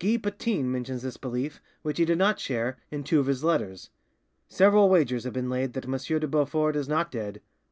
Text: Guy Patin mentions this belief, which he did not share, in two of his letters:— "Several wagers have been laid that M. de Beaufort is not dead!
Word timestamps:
Guy 0.00 0.16
Patin 0.16 0.72
mentions 0.72 1.02
this 1.02 1.16
belief, 1.16 1.60
which 1.82 1.98
he 1.98 2.04
did 2.04 2.18
not 2.18 2.40
share, 2.40 2.78
in 2.90 3.04
two 3.04 3.20
of 3.20 3.26
his 3.26 3.44
letters:— 3.44 3.90
"Several 4.48 4.88
wagers 4.88 5.22
have 5.22 5.34
been 5.34 5.48
laid 5.48 5.72
that 5.74 5.84
M. 5.86 5.96
de 6.18 6.26
Beaufort 6.26 6.74
is 6.74 6.88
not 6.88 7.12
dead! 7.12 7.40